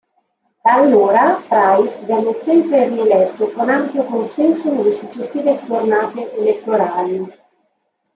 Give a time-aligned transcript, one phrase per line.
[0.63, 7.31] Da allora, Price venne sempre rieletto con ampio consenso nelle successive tornate elettorali.